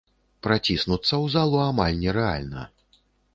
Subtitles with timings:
[0.45, 2.67] Праціснуцца ў залу амаль нерэальна.